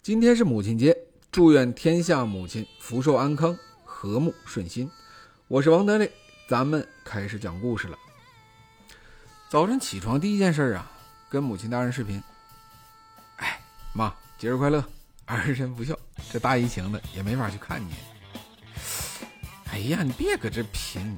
[0.00, 0.96] 今天是母亲节，
[1.30, 4.90] 祝愿天下母亲福寿安康、和睦顺心。
[5.48, 6.10] 我是王德利，
[6.48, 7.98] 咱们开始讲故事了。
[9.50, 10.90] 早晨起床第一件事啊，
[11.28, 12.22] 跟母亲大人视频。
[13.36, 13.60] 哎，
[13.92, 14.82] 妈，节日快乐！
[15.26, 15.98] 儿臣不孝，
[16.32, 17.92] 这大疫情的也没法去看你。
[19.70, 21.14] 哎呀，你别搁这贫，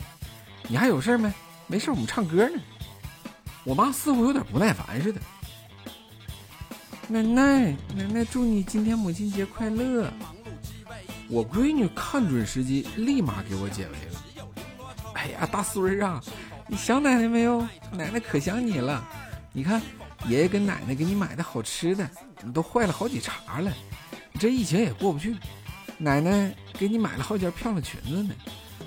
[0.69, 1.33] 你还有事没？
[1.69, 2.61] 没事，我们唱歌呢。
[3.63, 5.21] 我妈似乎有点不耐烦似的。
[7.11, 10.09] 奶奶，奶奶，祝你今天母亲节快乐！
[11.29, 14.45] 我闺女看准时机，立马给我解围了。
[15.15, 16.23] 哎呀，大孙儿啊，
[16.69, 17.67] 你想奶奶没有？
[17.91, 19.05] 奶奶可想你了。
[19.53, 19.83] 你看，
[20.29, 22.09] 爷爷跟奶奶给你买的好吃的，
[22.43, 23.73] 你都坏了好几茬了。
[24.39, 25.35] 这疫情也过不去。
[25.99, 28.31] 奶奶给你买了好几件漂亮裙子呢，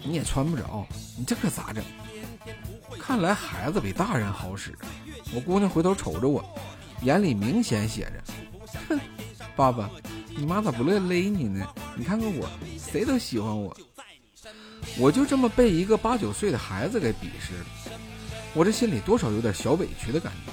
[0.01, 1.83] 你也穿不着，你这可咋整？
[2.97, 4.73] 看来孩子比大人好使。
[5.35, 6.41] 我姑娘回头瞅着我。
[7.03, 8.23] 眼里明显写着
[8.87, 8.99] ：“哼，
[9.57, 9.89] 爸爸，
[10.37, 11.67] 你妈咋不乐勒你呢？
[11.97, 13.75] 你看看我，谁都喜欢我，
[14.97, 17.65] 我就这么被一个八九岁的孩子给鄙视了，
[18.53, 20.51] 我这心里多少有点小委屈的感觉。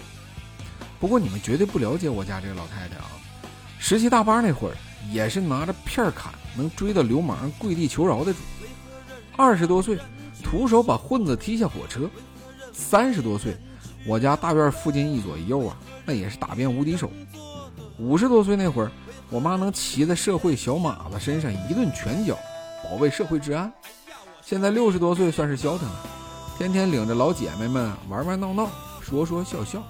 [0.99, 3.07] 不过你们绝对不了解我家这个老太太啊，
[3.79, 4.77] 十七大八那会儿
[5.13, 8.41] 也是拿着片儿砍能追到流氓跪地求饶的主，
[9.37, 9.97] 二十多岁
[10.43, 12.11] 徒手把混子踢下火车，
[12.73, 13.57] 三十多岁
[14.05, 15.77] 我家大院附近一左一右啊。”
[16.11, 17.09] 那也是打遍无敌手。
[17.97, 18.91] 五十多岁那会儿，
[19.31, 22.37] 我妈能骑在社会小马子身上一顿拳脚，
[22.83, 23.73] 保卫社会治安。
[24.43, 25.95] 现在六十多岁算是消停了，
[26.59, 28.69] 天天领着老姐妹们玩玩闹闹，
[29.01, 29.81] 说说笑笑。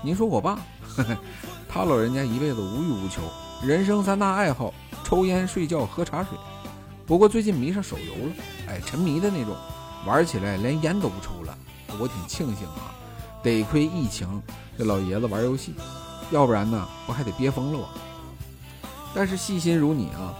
[0.00, 0.60] 您说我爸，
[1.68, 3.22] 他老人家一辈子无欲无求，
[3.66, 6.38] 人生三大爱好：抽烟、睡觉、喝茶水。
[7.04, 8.32] 不过最近迷上手游了，
[8.68, 9.56] 哎，沉迷的那种，
[10.06, 11.58] 玩起来连烟都不抽了。
[11.98, 12.94] 我挺庆幸啊，
[13.42, 14.40] 得亏疫情。
[14.78, 15.74] 这老爷子玩游戏，
[16.30, 17.88] 要不然呢，不还得憋疯了我。
[19.14, 20.34] 但是细心如你啊，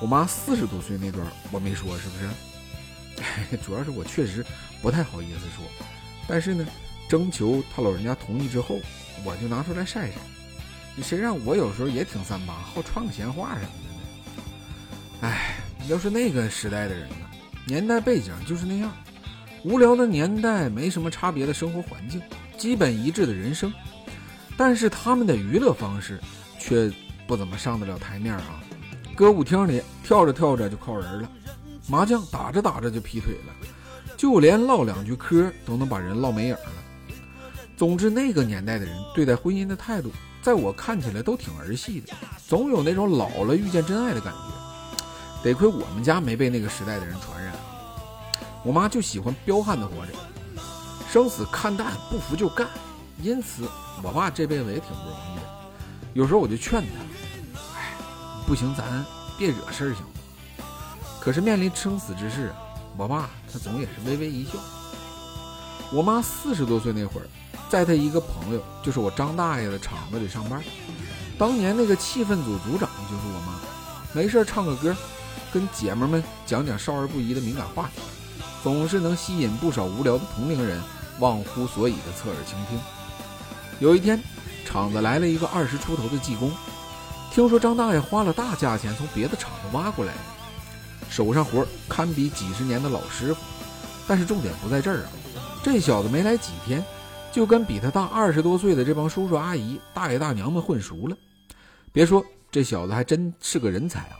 [0.00, 3.56] 我妈四十多岁那段我没说，是不是？
[3.64, 4.44] 主要是我确实
[4.82, 5.64] 不太好意思说。
[6.26, 6.66] 但是呢，
[7.08, 8.80] 征求他老人家同意之后，
[9.24, 10.14] 我就拿出来晒晒。
[10.96, 14.00] 你谁让我有时候也挺三八，好串个闲话什么的呢？
[15.20, 15.56] 哎，
[15.88, 17.16] 要是那个时代的人呢，
[17.66, 18.90] 年代背景就是那样，
[19.62, 22.20] 无聊的年代，没什么差别的生活环境。
[22.56, 23.72] 基本一致的人生，
[24.56, 26.20] 但是他们的娱乐方式
[26.58, 26.90] 却
[27.26, 28.60] 不怎么上得了台面啊！
[29.14, 31.30] 歌舞厅里跳着跳着就靠人了，
[31.88, 33.52] 麻将打着打着就劈腿了，
[34.16, 36.72] 就连唠两句嗑都能把人唠没影了。
[37.76, 40.10] 总之，那个年代的人对待婚姻的态度，
[40.42, 42.12] 在我看起来都挺儿戏的，
[42.46, 45.44] 总有那种老了遇见真爱的感觉。
[45.44, 47.54] 得亏我们家没被那个时代的人传染，
[48.64, 50.12] 我妈就喜欢彪悍的活着。
[51.16, 52.68] 生死看淡，不服就干。
[53.22, 53.66] 因此，
[54.02, 55.42] 我爸这辈子也挺不容易的。
[56.12, 57.94] 有时候我就劝他：“哎，
[58.46, 59.02] 不行，咱
[59.38, 60.10] 别惹事儿，行吗？”
[61.18, 62.56] 可是面临生死之事啊，
[62.98, 64.58] 我爸他总也是微微一笑。
[65.90, 67.26] 我妈四十多岁那会儿，
[67.70, 70.62] 在他一个朋友，就是我张大爷的厂子里上班。
[71.38, 73.58] 当年那个气氛组组长就是我妈，
[74.12, 74.94] 没事唱个歌，
[75.50, 78.02] 跟姐们们讲讲少儿不宜的敏感话题，
[78.62, 80.78] 总是能吸引不少无聊的同龄人。
[81.20, 82.78] 忘乎所以的侧耳倾听。
[83.78, 84.22] 有一天，
[84.64, 86.50] 厂子来了一个二十出头的技工，
[87.30, 90.12] 听说张大爷花了大价钱从别的厂子挖过来，
[91.10, 93.40] 手上活堪比几十年的老师傅。
[94.08, 95.08] 但是重点不在这儿啊，
[95.62, 96.82] 这小子没来几天，
[97.32, 101.16] 就跟比他大二十多岁的这帮叔叔阿姨、大爷大娘们混熟了。
[101.92, 104.16] 别说这小子还真是个人才啊，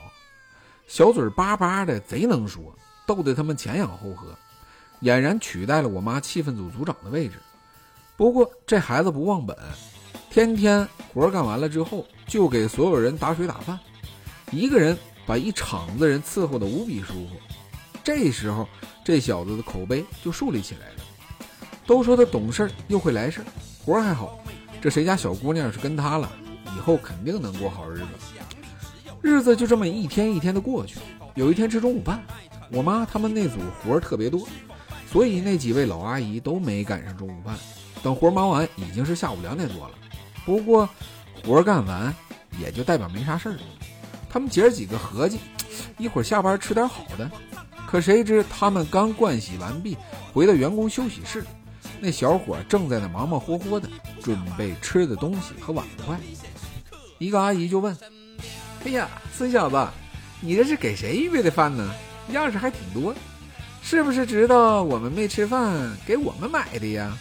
[0.88, 2.62] 小嘴巴巴的，贼能说，
[3.06, 4.36] 逗得他们前仰后合。
[5.02, 7.34] 俨然取代了我妈气氛组组长的位置。
[8.16, 9.56] 不过这孩子不忘本，
[10.30, 13.78] 天天活干完了之后，就给所有人打水打饭，
[14.50, 14.96] 一个人
[15.26, 17.36] 把一厂子人伺候的无比舒服。
[18.02, 18.66] 这时候，
[19.04, 20.94] 这小子的口碑就树立起来了。
[21.86, 23.40] 都说他懂事又会来事
[23.84, 24.38] 活还好。
[24.80, 26.30] 这谁家小姑娘要是跟他了，
[26.76, 28.06] 以后肯定能过好日子。
[29.22, 30.98] 日子就这么一天一天的过去。
[31.34, 32.22] 有一天吃中午饭，
[32.72, 34.48] 我妈他们那组活特别多。
[35.10, 37.56] 所以那几位老阿姨都没赶上中午饭，
[38.02, 39.94] 等活忙完已经是下午两点多了。
[40.44, 40.88] 不过
[41.44, 42.14] 活干完
[42.60, 43.60] 也就代表没啥事儿了。
[44.28, 45.38] 他们姐儿几个合计，
[45.96, 47.30] 一会儿下班吃点好的。
[47.86, 49.96] 可谁知他们刚盥洗完毕，
[50.32, 51.44] 回到员工休息室，
[52.00, 53.88] 那小伙正在那忙忙活活的
[54.22, 56.18] 准备吃的东西和碗筷。
[57.18, 57.96] 一个阿姨就问
[58.84, 59.88] ：“哎呀，孙小子，
[60.40, 61.94] 你这是给谁预备的饭呢？
[62.32, 63.14] 样式还挺多。”
[63.88, 67.16] 是不是知道我们没吃饭，给我们买的呀？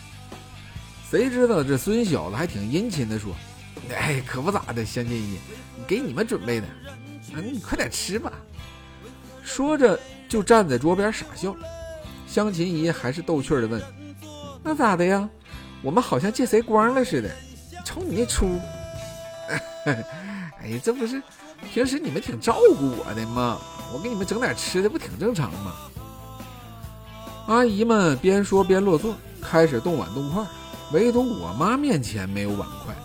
[1.12, 3.36] 谁知道这孙小子还挺殷勤的说
[3.96, 5.38] ：“哎，可不咋的，香琴姨，
[5.86, 6.66] 给你们准备的，
[7.36, 8.34] 啊，你快点吃吧。
[9.44, 11.56] 说着就站在桌边傻笑。
[12.26, 13.80] 香琴姨还是逗趣的问
[14.66, 15.30] ：“那咋的呀？
[15.84, 17.30] 我们好像借谁光了似的？
[17.86, 18.60] 瞅你那出！
[19.86, 21.22] 哎呀，这不是
[21.72, 23.62] 平时你们挺照顾我的吗？
[23.94, 25.76] 我给你们整点吃的，不挺正常吗？”
[27.48, 30.44] 阿姨们边说边落座，开始动碗动筷，
[30.92, 32.96] 唯独我妈面前没有碗筷。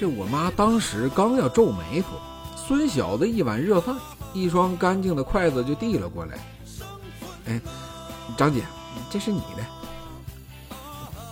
[0.00, 2.18] 这我妈当时刚要皱眉头，
[2.56, 3.94] 孙小子一碗热饭，
[4.32, 6.38] 一双干净的筷子就递了过来。
[7.46, 7.60] 哎，
[8.38, 8.62] 张姐，
[9.10, 9.62] 这是你的。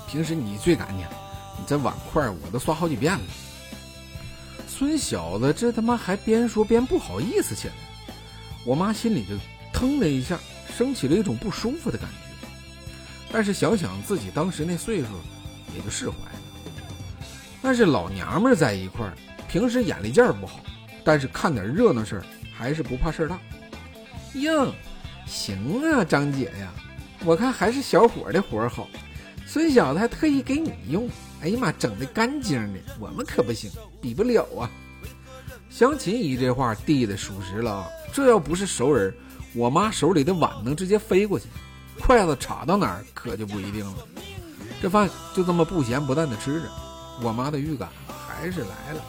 [0.06, 0.98] 平时你最干净，
[1.58, 3.24] 你这碗筷我都刷好几遍了。
[4.68, 7.74] 孙小子这他妈还边说边不好意思起来，
[8.64, 9.34] 我妈心里就
[9.74, 10.38] 腾的一下，
[10.74, 12.46] 升起了一种不舒服的感觉。
[13.30, 15.08] 但是想想自己当时那岁数，
[15.76, 16.40] 也就释怀了。
[17.60, 19.12] 但是老娘们在一块儿，
[19.48, 20.60] 平时眼力劲儿不好，
[21.02, 22.26] 但是看点热闹事儿
[22.56, 23.38] 还是不怕事儿大。
[24.34, 24.72] 哟，
[25.26, 26.72] 行啊，张姐呀，
[27.24, 28.88] 我看还是小伙的活好。
[29.46, 31.08] 孙小子还特意给你用，
[31.40, 33.70] 哎呀妈，整的干净的，我们可不行，
[34.00, 34.70] 比不了啊。
[35.70, 39.12] 香琴姨这话递的属实了啊，这要不是熟人，
[39.54, 41.46] 我妈手里的碗能直接飞过去，
[42.00, 44.02] 筷子插到哪儿可就不一定了。
[44.82, 46.68] 这饭就这么不咸不淡的吃着。
[47.22, 49.00] 我妈的预感还是来了，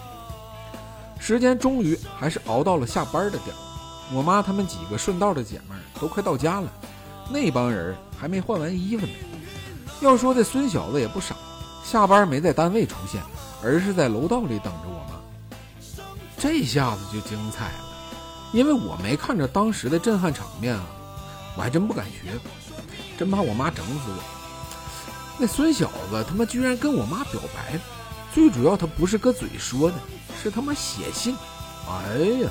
[1.20, 3.60] 时间终于还是熬到了下班的点儿。
[4.14, 6.72] 我妈他们几个顺道的姐妹都快到家了，
[7.32, 9.14] 那帮人还没换完衣服呢。
[10.02, 11.36] 要说这孙小子也不傻，
[11.84, 13.20] 下班没在单位出现，
[13.64, 15.20] 而是在楼道里等着我妈。
[16.38, 17.85] 这下子就精彩了，
[18.56, 20.82] 因为我没看着当时的震撼场面啊，
[21.58, 22.40] 我还真不敢学，
[23.20, 24.24] 真怕我妈整死我。
[25.38, 27.78] 那孙小子他妈居然跟我妈表白。
[28.34, 29.98] 最主要，他不是搁嘴说的，
[30.42, 31.36] 是他妈写信。
[31.90, 32.50] 哎呀，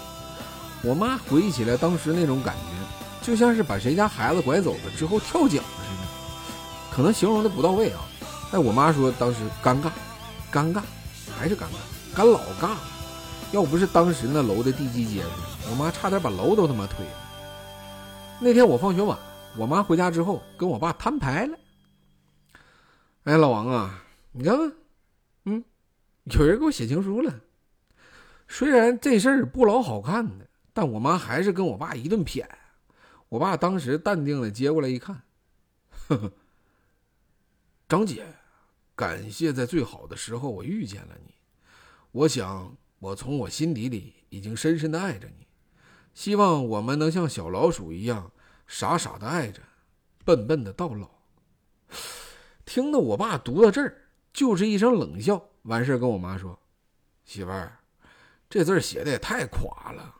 [0.82, 6.94] 我妈回忆起来当时那种感觉，就像是把谁家孩子拐走了之后跳井似的。
[6.94, 8.00] 可能形容的不到位啊。
[8.52, 9.88] 哎，我妈说当时尴尬，
[10.52, 10.82] 尴尬，
[11.38, 12.76] 还是尴尬，尴老尬了。
[13.54, 15.28] 要不是当时那楼的地基结实，
[15.70, 17.12] 我妈差点把楼都他妈推了。
[18.40, 19.16] 那天我放学晚，
[19.56, 21.56] 我妈回家之后跟我爸摊牌了。
[23.22, 24.02] 哎，老王啊，
[24.32, 24.72] 你看看，
[25.44, 25.64] 嗯。
[26.24, 27.32] 有人给我写情书了，
[28.48, 32.44] 虽然这事儿不老好看的，但我妈还是跟我爸一顿谝。
[33.28, 35.22] 我爸当时淡定的接过来一看，
[36.08, 36.32] 呵呵，
[37.88, 38.26] 张姐，
[38.96, 41.34] 感谢在最好的时候我遇见了你。
[42.10, 45.46] 我想我从我心底里已经深深的爱着你，
[46.14, 48.32] 希望我们能像小老鼠一样
[48.66, 49.60] 傻傻的爱着，
[50.24, 51.10] 笨笨的到老。
[52.64, 55.50] 听得我爸读到这儿，就是一声冷笑。
[55.64, 56.58] 完事跟我妈说
[57.26, 57.80] ：“媳妇儿，
[58.48, 60.14] 这字写的也太垮了，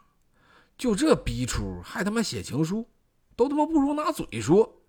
[0.77, 2.87] 就这逼出还他妈写情书，
[3.35, 4.83] 都他妈不如拿嘴说。”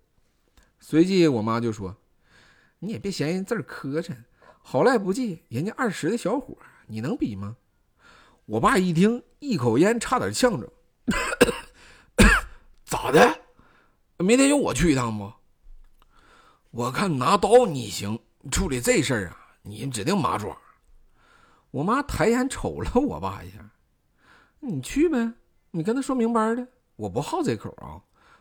[0.80, 1.96] 随即我妈就说
[2.80, 4.14] ：“你也别嫌人字磕碜，
[4.60, 6.58] 好赖不济人家二十的小伙，
[6.88, 7.56] 你能比吗？”
[8.46, 10.72] 我爸一听，一口烟差点呛着
[12.86, 13.40] ：“咋的？
[14.18, 15.32] 明天由我去一趟不？
[16.70, 18.16] 我看拿刀你行，
[18.52, 20.56] 处理这事儿啊。”你指定麻爪。
[21.72, 23.68] 我妈抬眼瞅了我爸一下，
[24.60, 25.32] 你去呗，
[25.72, 27.98] 你跟他说明白的，我不好这口啊。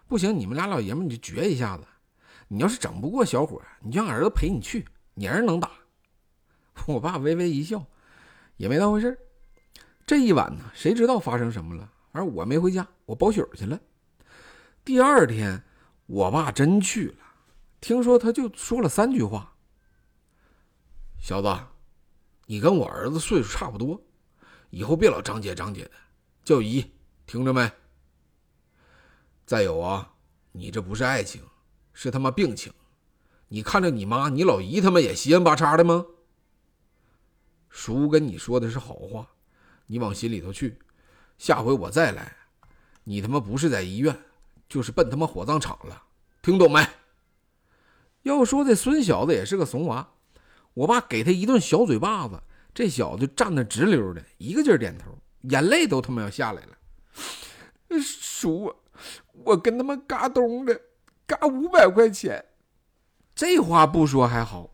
[0.07, 1.83] 不行，你们俩老爷们你就决一下子。
[2.47, 5.71] 你要是整不过小伙，你就让儿子陪你去，你儿子能打。
[6.85, 7.83] 我爸微微一笑，
[8.57, 9.17] 也没当回事
[10.05, 11.91] 这一晚呢，谁知道发生什么了？
[12.11, 13.79] 反正我没回家，我包宿去了。
[14.83, 15.63] 第二天，
[16.05, 17.17] 我爸真去了，
[17.81, 19.55] 听说他就说了三句话。
[21.17, 21.57] 小子，
[22.45, 23.99] 你跟我儿子岁数差不多，
[24.69, 25.91] 以后别老张姐张姐的，
[26.43, 26.85] 叫姨，
[27.25, 27.71] 听着没？
[29.43, 30.13] 再有啊，
[30.51, 31.41] 你这不是爱情，
[31.93, 32.71] 是他妈病情。
[33.47, 36.05] 你看着你妈、你老姨他们也稀罕八叉的吗？
[37.69, 39.27] 叔跟你说的是好话，
[39.87, 40.79] 你往心里头去。
[41.37, 42.35] 下回我再来，
[43.03, 44.17] 你他妈不是在医院，
[44.69, 46.03] 就是奔他妈火葬场了，
[46.41, 46.87] 听懂没？
[48.23, 50.09] 要说这孙小子也是个怂娃。
[50.73, 52.41] 我爸给他一顿小嘴巴子，
[52.73, 57.99] 这小子站那直溜的，一个劲儿点头，眼泪都他妈要下来了。
[58.01, 58.73] 叔，
[59.43, 60.81] 我跟他们嘎东的，
[61.25, 62.43] 嘎五百块钱。
[63.33, 64.71] 这话不说还好，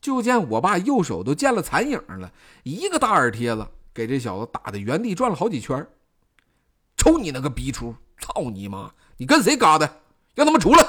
[0.00, 5.86] 就见我爸右手都见了残影了，一个大耳贴子给这小子打的原地转了好几圈。
[6.96, 7.94] 抽你那个逼出！
[8.18, 8.92] 操你妈！
[9.16, 10.00] 你跟谁嘎的？
[10.34, 10.86] 让他们出来！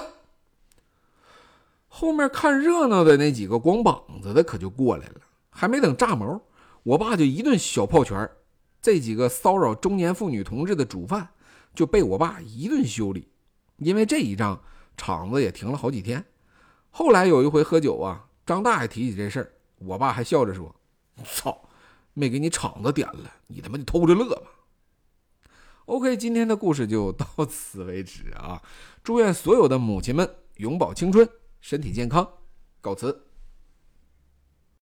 [1.87, 6.41] 后面看热闹的那几个光膀子的可就过来了，还没等炸毛，
[6.83, 8.29] 我爸就一顿小炮拳
[8.81, 11.29] 这几个骚扰中年妇女同志的主犯
[11.73, 13.29] 就被我爸一顿修理。
[13.77, 14.61] 因为这一仗，
[14.95, 16.23] 厂子也停了好几天。
[16.91, 20.73] 后来有一回喝酒啊，张大爷提起这事儿，我爸还笑着说
[21.25, 21.64] ：“操，
[22.15, 24.41] 没给你场子点了，你他妈就偷着乐吧。”
[25.85, 28.59] OK，今天的故事就到此为止啊！
[29.03, 31.29] 祝愿所有的母亲们永葆青春，
[31.61, 32.27] 身体健康，
[32.81, 33.24] 告辞。